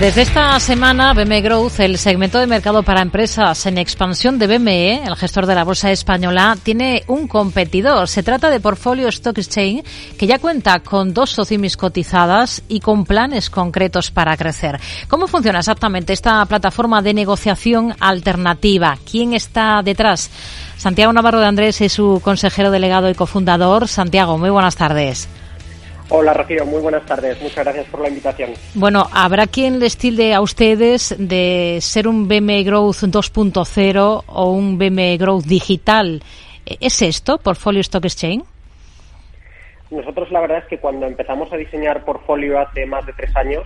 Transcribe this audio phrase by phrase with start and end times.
[0.00, 5.04] Desde esta semana, BME Growth, el segmento de mercado para empresas en expansión de BME,
[5.04, 8.08] el gestor de la bolsa española, tiene un competidor.
[8.08, 9.84] Se trata de Portfolio Stock Exchange,
[10.18, 14.80] que ya cuenta con dos socimis cotizadas y con planes concretos para crecer.
[15.08, 18.98] ¿Cómo funciona exactamente esta plataforma de negociación alternativa?
[19.08, 20.30] ¿Quién está detrás?
[20.78, 23.86] Santiago Navarro de Andrés es su consejero delegado y cofundador.
[23.86, 25.28] Santiago, muy buenas tardes.
[26.08, 27.40] Hola Rocío, muy buenas tardes.
[27.40, 28.50] Muchas gracias por la invitación.
[28.74, 34.78] Bueno, ¿habrá quien les tilde a ustedes de ser un BME Growth 2.0 o un
[34.78, 36.22] BME Growth digital?
[36.66, 38.44] ¿Es esto, Portfolio Stock Exchange?
[39.90, 43.64] Nosotros la verdad es que cuando empezamos a diseñar Portfolio hace más de tres años,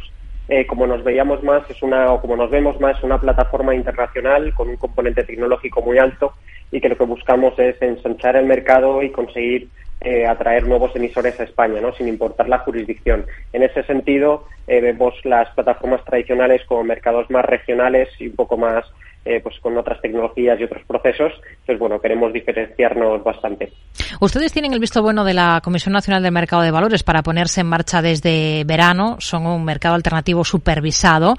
[0.49, 4.55] eh, como nos veíamos más, es una, o como nos vemos más, una plataforma internacional
[4.55, 6.35] con un componente tecnológico muy alto
[6.71, 9.69] y que lo que buscamos es ensanchar el mercado y conseguir
[10.01, 11.93] eh, atraer nuevos emisores a España, ¿no?
[11.95, 13.27] sin importar la jurisdicción.
[13.53, 18.57] En ese sentido, eh, vemos las plataformas tradicionales como mercados más regionales y un poco
[18.57, 18.85] más
[19.27, 21.33] eh, pues con otras tecnologías y otros procesos.
[21.51, 23.73] Entonces, bueno, queremos diferenciarnos bastante.
[24.21, 27.61] Ustedes tienen el visto bueno de la Comisión Nacional del Mercado de Valores para ponerse
[27.61, 29.17] en marcha desde verano.
[29.19, 31.35] Son un mercado alternativo supervisado,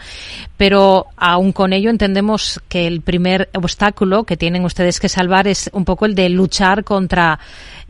[0.58, 5.70] pero aún con ello entendemos que el primer obstáculo que tienen ustedes que salvar es
[5.74, 7.40] un poco el de luchar contra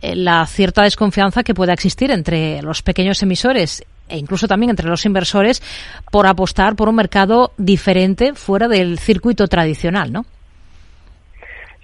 [0.01, 4.87] eh, la cierta desconfianza que pueda existir entre los pequeños emisores e incluso también entre
[4.87, 5.61] los inversores
[6.11, 10.25] por apostar por un mercado diferente fuera del circuito tradicional, ¿no?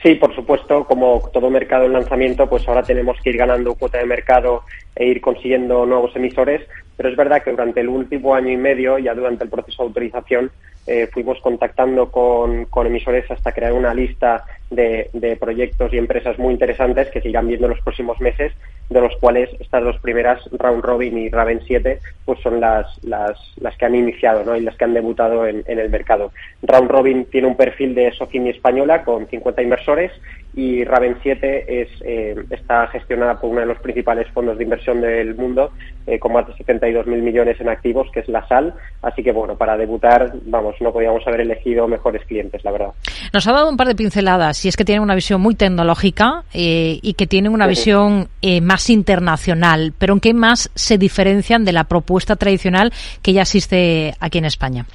[0.03, 3.99] Sí, por supuesto, como todo mercado en lanzamiento, pues ahora tenemos que ir ganando cuota
[3.99, 4.63] de mercado
[4.95, 6.61] e ir consiguiendo nuevos emisores,
[6.95, 9.87] pero es verdad que durante el último año y medio, ya durante el proceso de
[9.87, 10.51] autorización,
[10.85, 17.09] eh, fuimos contactando con, emisores hasta crear una lista de, proyectos y empresas muy interesantes
[17.09, 18.51] que se irán viendo en los próximos meses,
[18.89, 23.37] de los cuales estas dos primeras, Round Robin y Raven 7, pues son las, las,
[23.61, 24.57] las que han iniciado ¿no?
[24.57, 26.31] y las que han debutado en, el mercado.
[26.63, 30.11] Round Robin tiene un perfil de Socini española con 50 inversores
[30.55, 35.01] y Raven 7 es, eh, está gestionada por uno de los principales fondos de inversión
[35.01, 35.71] del mundo,
[36.05, 38.73] eh, con más de 72.000 millones en activos, que es la SAL.
[39.01, 42.89] Así que, bueno, para debutar, vamos, no podíamos haber elegido mejores clientes, la verdad.
[43.33, 46.43] Nos ha dado un par de pinceladas, y es que tienen una visión muy tecnológica
[46.53, 48.27] eh, y que tienen una visión
[48.61, 49.93] más internacional.
[49.97, 54.45] Pero ¿en qué más se diferencian de la propuesta tradicional que ya existe aquí en
[54.45, 54.85] España?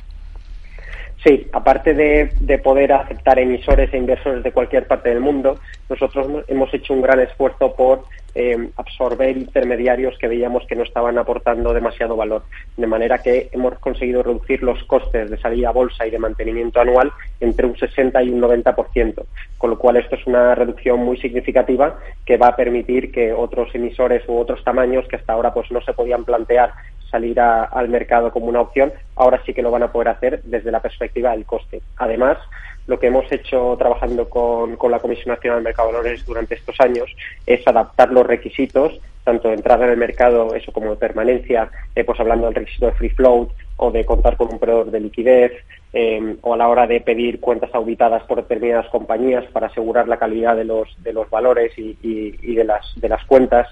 [1.25, 5.59] Sí, aparte de, poder aceptar emisores e inversores de cualquier parte del mundo,
[5.89, 8.05] nosotros hemos hecho un gran esfuerzo por
[8.37, 12.45] eh, absorber intermediarios que veíamos que no estaban aportando demasiado valor.
[12.77, 16.81] De manera que hemos conseguido reducir los costes de salida a bolsa y de mantenimiento
[16.81, 19.25] anual entre un 60 y un 90%,
[19.57, 23.75] con lo cual esto es una reducción muy significativa que va a permitir que otros
[23.75, 26.71] emisores u otros tamaños que hasta ahora pues no se podían plantear
[27.11, 30.71] salir al mercado como una opción, ahora sí que lo van a poder hacer desde
[30.71, 31.81] la perspectiva del coste.
[31.97, 32.39] Además,
[32.87, 36.81] lo que hemos hecho trabajando con, la Comisión Nacional del Mercado de Valores durante estos
[36.81, 37.15] años
[37.47, 42.05] es adaptar los requisitos, tanto de entrada en el mercado, eso como de permanencia, eh,
[42.05, 45.53] pues hablando del requisito de free float o de contar con un proveedor de liquidez,
[45.93, 50.19] eh, o a la hora de pedir cuentas auditadas por determinadas compañías para asegurar la
[50.19, 53.69] calidad de los, de los valores y, de, las, de las cuentas.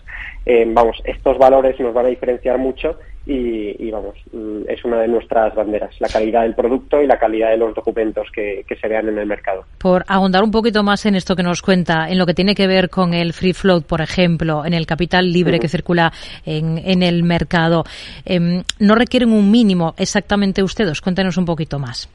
[0.46, 2.98] Eh, vamos, estos valores nos van a diferenciar mucho
[3.28, 7.50] y, vamos, mm, es una de nuestras banderas, la calidad del producto y la calidad
[7.50, 9.64] de los documentos que, se vean en el mercado.
[9.78, 12.66] Por ahondar un poquito más en esto que nos cuenta, en lo que tiene que
[12.66, 16.12] ver con el free float, por ejemplo, en el capital libre que circula
[16.44, 17.84] en, en el mercado,
[18.24, 21.00] em, ¿no requieren un mínimo exactamente ustedes?
[21.00, 22.08] Cuéntenos un poquito más.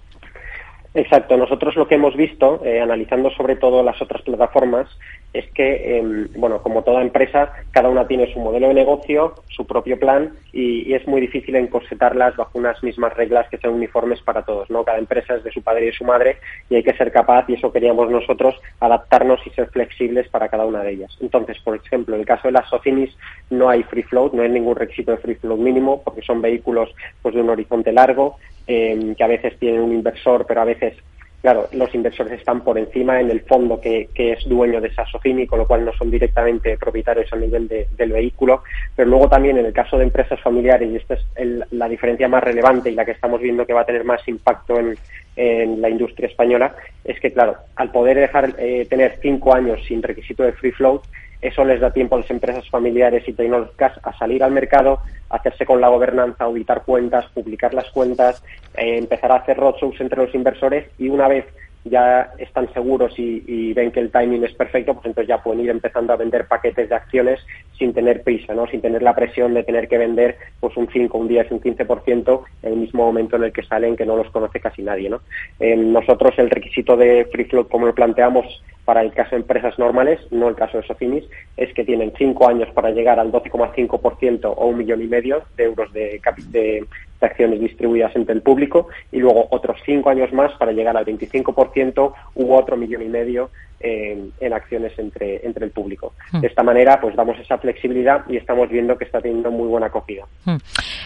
[0.94, 1.38] Exacto.
[1.38, 4.88] Nosotros lo que hemos visto, eh, analizando sobre todo las otras plataformas,
[5.34, 9.66] es que, em, bueno, como toda empresa, cada una tiene su modelo de negocio, su
[9.66, 14.44] propio plan y, es muy difícil encorsetarlas bajo unas mismas reglas que sean uniformes para
[14.44, 14.84] todos, ¿no?
[14.84, 16.38] Cada empresa es de su padre y de su madre
[16.70, 20.66] y hay que ser capaz, y eso queríamos nosotros, adaptarnos y ser flexibles para cada
[20.66, 21.18] una de ellas.
[21.22, 23.16] Entonces, por ejemplo, en el caso de las Socinis
[23.50, 26.94] no hay free float, no hay ningún requisito de free float mínimo porque son vehículos
[27.22, 28.36] pues, de un horizonte largo,
[28.68, 30.96] em, que a veces tienen un inversor, pero a veces
[31.42, 35.06] claro, los inversores están por encima en el fondo que, es dueño de esa
[35.48, 38.64] con lo cual no son directamente propietarios a nivel del vehículo.
[38.96, 42.44] Pero luego también en el caso de empresas familiares, y esta es la diferencia más
[42.44, 44.98] relevante y la que estamos viendo que va a tener más impacto en,
[45.36, 50.44] la industria española, es que, claro, al poder dejar eh, tener cinco años sin requisito
[50.44, 51.04] de free float,
[51.42, 55.00] eso les da tiempo a las empresas familiares y tecnológicas a salir al mercado,
[55.30, 58.42] hacerse con la gobernanza, auditar cuentas, publicar las cuentas,
[58.76, 61.46] eh, empezar a hacer roadshows entre los inversores y una vez
[61.84, 65.70] ya están seguros y, ven que el timing es perfecto, pues entonces ya pueden ir
[65.70, 67.40] empezando a vender paquetes de acciones
[67.78, 68.68] sin tener prisa, ¿no?
[68.68, 72.42] sin tener la presión de tener que vender pues un 5, un 10, un 15%
[72.64, 75.10] en el mismo momento en el que salen, que no los conoce casi nadie.
[75.10, 75.22] ¿no?
[75.60, 78.46] nosotros el requisito de free float, como lo planteamos
[78.86, 81.24] para el caso de empresas normales, no el caso de Socinis,
[81.56, 85.64] es que tienen cinco años para llegar al 12,5% o un millón y medio de
[85.66, 86.20] euros de,
[86.50, 86.86] de,
[87.28, 92.14] acciones distribuidas entre el público y luego otros cinco años más para llegar al 25%
[92.36, 93.50] u otro millón y medio
[93.84, 96.14] en, acciones entre, entre el público.
[96.32, 96.42] Hmm.
[96.42, 99.88] De esta manera, pues damos esa flexibilidad y estamos viendo que está teniendo muy buena
[99.88, 100.26] acogida.
[100.46, 100.58] Hmm.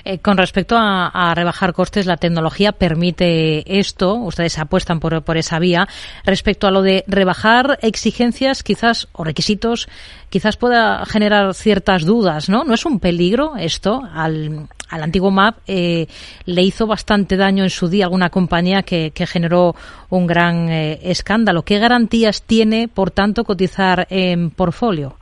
[0.03, 5.59] Eh, con respecto a, rebajar costes, la tecnología permite esto, ustedes apuestan por, por esa
[5.59, 5.87] vía.
[6.25, 9.87] Respecto a lo de rebajar exigencias, quizás, o requisitos,
[10.35, 12.65] quizás pueda generar ciertas dudas, ¿no?
[12.65, 15.59] ¿No es un peligro esto al, al antiguo MAP?
[15.65, 16.07] Eh,
[16.43, 19.75] le hizo bastante daño en su día alguna compañía que, generó
[20.09, 21.61] un gran eh, escándalo.
[21.61, 25.13] ¿Qué garantías tiene, por tanto, cotizar en portfolio?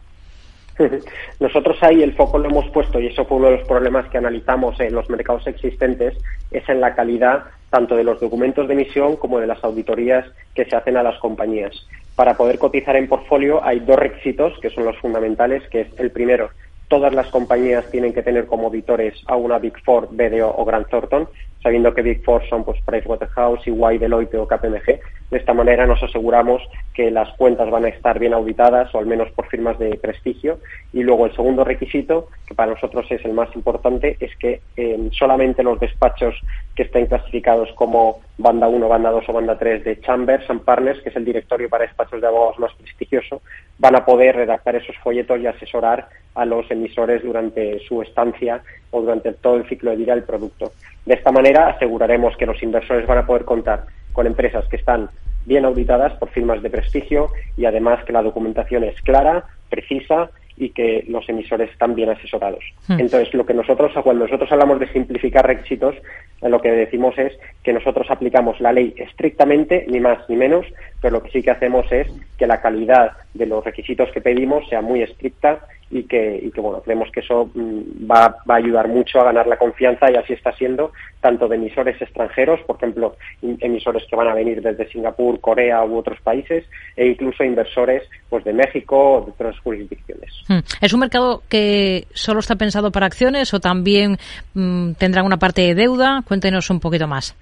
[1.40, 4.18] Nosotros ahí el foco lo hemos puesto, y eso fue uno de los problemas que
[4.18, 6.18] analizamos en los mercados existentes,
[6.50, 10.64] es en la calidad tanto de los documentos de emisión como de las auditorías que
[10.66, 11.74] se hacen a las compañías.
[12.16, 16.12] Para poder cotizar en portfolio hay dos requisitos que son los fundamentales, que es el
[16.12, 16.52] primero,
[16.88, 20.88] todas las compañías tienen que tener como auditores a una Big Four, BDO o Grant
[20.88, 21.28] Thornton,
[21.64, 25.00] sabiendo que Big Four son pues Pricewaterhouse, EY, Deloitte o KPMG.
[25.32, 26.62] De esta manera nos aseguramos
[26.94, 30.60] que las cuentas van a estar bien auditadas o al menos por firmas de prestigio.
[30.92, 35.10] Y luego el segundo requisito, que para nosotros es el más importante, es que eh,
[35.18, 36.36] solamente los despachos
[36.76, 41.02] que estén clasificados como banda 1, banda 2 o banda 3 de Chambers and Partners,
[41.02, 43.42] que es el directorio para despachos de abogados más prestigioso,
[43.80, 48.62] van a poder redactar esos folletos y asesorar a los emisores durante su estancia
[48.92, 50.74] o durante todo el ciclo de vida del producto.
[51.06, 55.10] De esta manera aseguraremos que los inversores van a poder contar con empresas que están
[55.46, 60.70] bien auditadas por firmas de prestigio y además que la documentación es clara, precisa y
[60.70, 62.64] que los emisores están bien asesorados.
[62.88, 63.00] Hmm.
[63.00, 65.96] Entonces, lo que nosotros, cuando nosotros hablamos de simplificar requisitos,
[66.42, 67.34] lo que decimos es
[67.64, 70.66] que nosotros aplicamos la ley estrictamente, ni más ni menos,
[71.02, 72.08] pero lo que sí que hacemos es
[72.38, 75.60] que la calidad de los requisitos que pedimos sea muy estricta
[75.94, 79.26] y que, y que bueno, creemos que eso mm, va, va, a ayudar mucho a
[79.26, 80.92] ganar la confianza y así está siendo
[81.22, 85.98] tanto de emisores extranjeros, por ejemplo, emisores que van a venir desde Singapur, Corea u
[85.98, 90.32] otros países, e incluso inversores pues de México o de otras jurisdicciones.
[90.48, 90.60] Hmm.
[90.82, 94.18] ¿Es un mercado que solo está pensado para acciones o también
[94.56, 96.24] mm, tendrá una parte de deuda?
[96.28, 97.38] Cuéntenos un poquito más.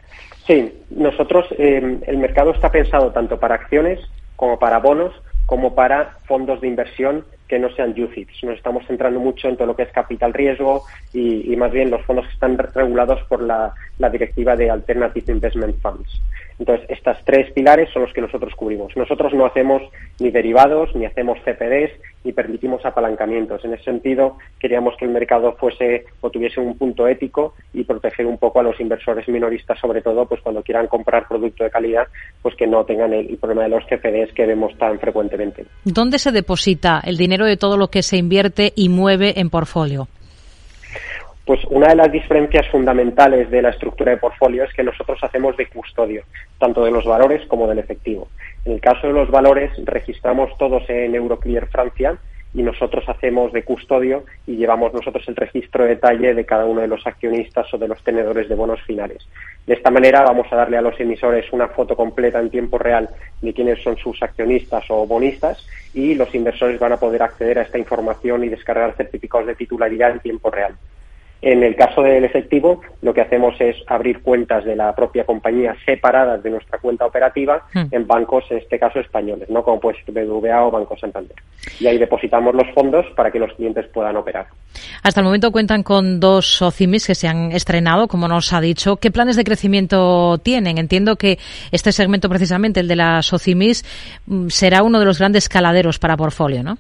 [0.45, 3.99] Sí, nosotros eh, el mercado está pensado tanto para acciones
[4.35, 5.13] como para bonos
[5.51, 8.43] como para fondos de inversión que no sean UCITS.
[8.43, 12.01] Nos estamos centrando mucho en todo lo que es capital riesgo y, más bien los
[12.05, 16.21] fondos que están regulados por la, la, directiva de Alternative Investment Funds.
[16.61, 18.95] Entonces, estas tres pilares son los que nosotros cubrimos.
[18.95, 19.81] Nosotros no hacemos
[20.19, 21.89] ni derivados, ni hacemos CPDs,
[22.23, 23.65] ni permitimos apalancamientos.
[23.65, 28.27] En ese sentido, queríamos que el mercado fuese o tuviese un punto ético y proteger
[28.27, 32.05] un poco a los inversores minoristas, sobre todo, pues cuando quieran comprar producto de calidad,
[32.43, 35.65] pues que no tengan el, problema de los CPDs que vemos tan frecuentemente.
[35.83, 40.07] ¿Dónde se deposita el dinero de todo lo que se invierte y mueve en portfolio?
[41.51, 45.57] Pues una de las diferencias fundamentales de la estructura de portfolio es que nosotros hacemos
[45.57, 46.23] de custodio,
[46.57, 48.29] tanto de los valores como del efectivo.
[48.63, 52.17] En el caso de los valores, registramos todos en Euroclear Francia
[52.53, 56.79] y nosotros hacemos de custodio y llevamos nosotros el registro de detalle de cada uno
[56.79, 59.27] de los accionistas o de los tenedores de bonos finales.
[59.67, 63.09] De esta manera vamos a darle a los emisores una foto completa en tiempo real
[63.41, 67.63] de quiénes son sus accionistas o bonistas y los inversores van a poder acceder a
[67.63, 70.77] esta información y descargar certificados de titularidad en tiempo real.
[71.41, 75.75] En el caso del efectivo, lo que hacemos es abrir cuentas de la propia compañía
[75.85, 77.85] separadas de nuestra cuenta operativa hmm.
[77.91, 79.63] en bancos, en este caso españoles, ¿no?
[79.63, 81.35] como puede ser BBVA o Banco Santander.
[81.79, 84.47] Y ahí depositamos los fondos para que los clientes puedan operar.
[85.01, 88.97] Hasta el momento cuentan con dos SOCIMIS que se han estrenado, como nos ha dicho.
[88.97, 90.77] ¿Qué planes de crecimiento tienen?
[90.77, 91.39] Entiendo que
[91.71, 93.83] este segmento, precisamente el de las SOCIMIS,
[94.27, 96.77] mm, será uno de los grandes caladeros para portfolio, ¿no?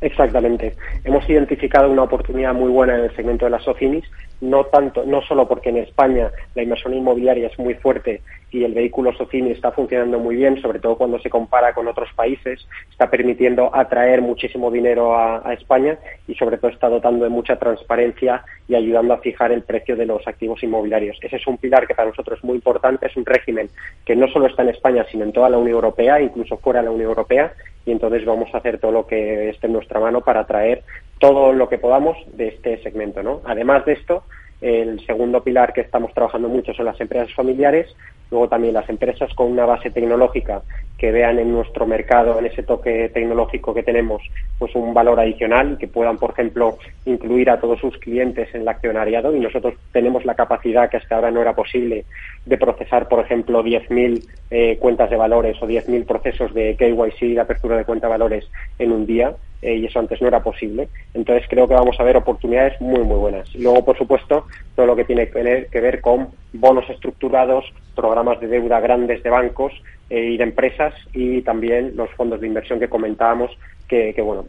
[0.00, 0.76] Exactamente.
[1.04, 4.04] Hemos identificado una oportunidad muy buena en el segmento de las SOCIMIS,
[4.40, 8.72] no tanto, no solo porque en España la inversión inmobiliaria es muy fuerte y el
[8.72, 13.10] vehículo SOCIMI está funcionando muy bien, sobre todo cuando se compara con otros países, está
[13.10, 18.44] permitiendo atraer muchísimo dinero a, a España y sobre todo está dotando de mucha transparencia
[18.66, 21.18] y ayudando a fijar el precio de los activos inmobiliarios.
[21.20, 23.68] Ese es un pilar que para nosotros es muy importante, es un régimen
[24.04, 26.86] que no solo está en España, sino en toda la Unión Europea, incluso fuera de
[26.86, 27.52] la Unión Europea,
[27.84, 30.82] y entonces vamos a hacer todo lo que esté en nuestra mano para atraer
[31.18, 33.22] todo lo que podamos de este segmento.
[33.22, 33.40] ¿no?
[33.44, 34.24] Además de esto,
[34.60, 37.94] El segundo pilar que estamos trabajando mucho son las empresas familiares,
[38.30, 40.62] luego también las empresas con una base tecnológica
[40.98, 44.20] que vean en nuestro mercado, en ese toque tecnológico que tenemos,
[44.58, 48.62] pues un valor adicional y que puedan, por ejemplo, incluir a todos sus clientes en
[48.62, 52.04] el accionariado y nosotros tenemos la capacidad que hasta ahora no era posible
[52.44, 57.40] de procesar, por ejemplo, 10.000 eh, cuentas de valores o 10.000 procesos de KYC, de
[57.40, 60.88] apertura de cuenta de valores en un día eh, y eso antes no era posible.
[61.14, 63.54] Entonces creo que vamos a ver oportunidades muy, muy buenas.
[63.54, 67.64] Luego, por supuesto, todo lo que tiene que ver con bonos estructurados,
[67.94, 69.72] programas de deuda grandes de bancos
[70.10, 73.50] eh, y de empresas y también los fondos de inversión que comentábamos
[73.88, 74.46] que, que bueno,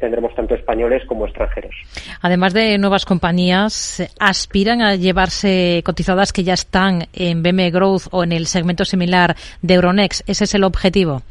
[0.00, 1.74] tendremos tanto españoles como extranjeros.
[2.20, 8.24] Además de nuevas compañías, ¿aspiran a llevarse cotizadas que ya están en BM Growth o
[8.24, 10.28] en el segmento similar de Euronext?
[10.28, 11.22] ¿Ese es el objetivo?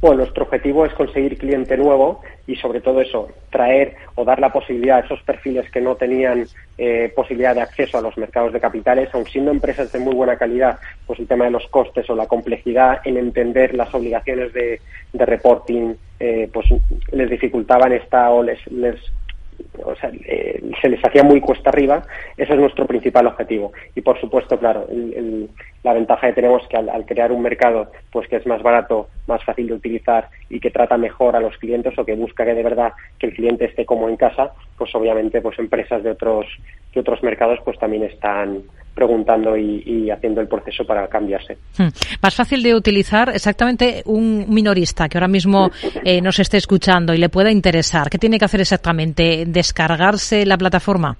[0.00, 4.52] Bueno, nuestro objetivo es conseguir cliente nuevo y sobre todo eso, traer o dar la
[4.52, 6.46] posibilidad a esos perfiles que no tenían
[6.76, 10.36] eh, posibilidad de acceso a los mercados de capitales, aun siendo empresas de muy buena
[10.36, 14.80] calidad, pues el tema de los costes o la complejidad en entender las obligaciones de,
[15.12, 16.66] reporting, eh, pues
[17.12, 19.00] les dificultaban esta o les, les
[19.84, 22.02] o sea, eh, se les hacía muy cuesta arriba,
[22.36, 23.72] ese es nuestro principal objetivo.
[23.94, 24.86] Y por supuesto, claro,
[25.84, 29.08] la ventaja que tenemos es que al, crear un mercado pues que es más barato,
[29.28, 32.54] más fácil de utilizar y que trata mejor a los clientes o que busca que
[32.54, 36.46] de verdad que el cliente esté como en casa, pues obviamente pues empresas de otros,
[36.92, 38.62] de otros mercados pues también están
[38.94, 41.58] preguntando y, haciendo el proceso para cambiarse.
[41.76, 41.88] Hmm.
[42.22, 45.70] Más fácil de utilizar exactamente un minorista que ahora mismo
[46.04, 48.08] eh, nos esté escuchando y le pueda interesar.
[48.08, 49.44] ¿Qué tiene que hacer exactamente?
[49.46, 51.16] ¿Descargarse la plataforma?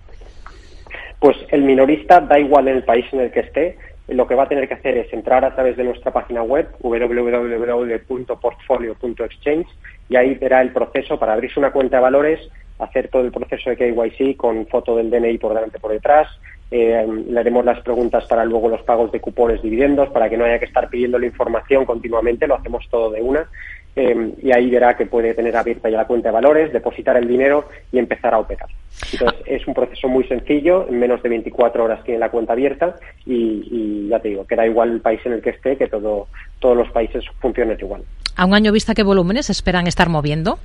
[1.19, 3.77] Pues el minorista da igual en el país en el que esté.
[4.09, 6.67] Lo que va a tener que hacer es entrar a través de nuestra página web
[6.81, 9.69] www.portfolio.exchange
[10.11, 12.47] y ahí verá el proceso para abrirse una cuenta de valores,
[12.79, 16.29] hacer todo el proceso de KYC con foto del DNI por delante y por detrás,
[16.71, 20.45] eh, le haremos las preguntas para luego los pagos de cupones, dividendos, para que no
[20.45, 23.49] haya que estar pidiendo la información continuamente, lo hacemos todo de una.
[23.97, 27.29] Eh, y ahí verá que puede tener abierta ya la cuenta de valores, depositar el
[27.29, 28.69] dinero y empezar a operar.
[29.13, 32.97] Entonces, es un proceso muy sencillo, en menos de 24 horas tiene la cuenta abierta
[33.27, 36.29] y, ya te digo, que da igual el país en el que esté, que todo,
[36.59, 38.03] todos los países funcionen igual.
[38.37, 40.59] ¿A un año vista qué volúmenes esperan estar moviendo?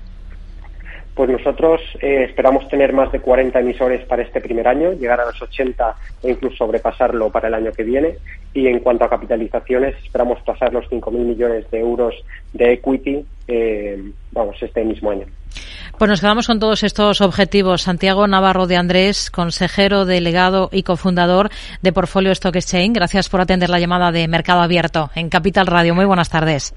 [1.19, 5.25] Pues nosotros eh, esperamos tener más de 40 emisores para este primer año, llegar a
[5.25, 8.15] los 80 e incluso sobrepasarlo para el año que viene.
[8.53, 12.15] Y en cuanto a capitalizaciones, esperamos pasar los 5.000 millones de euros
[12.53, 15.25] de equity, eh, vamos, este mismo año.
[15.97, 17.81] Pues nos quedamos con todos estos objetivos.
[17.81, 21.49] Santiago Navarro de Andrés, consejero, delegado y cofundador
[21.81, 22.93] de Portfolio Stock Exchange.
[22.93, 25.93] Gracias por atender la llamada de Mercado Abierto en Capital Radio.
[25.93, 26.73] Muy buenas tardes.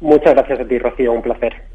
[0.00, 1.12] Muchas gracias a ti, Rocío.
[1.12, 1.73] Un placer.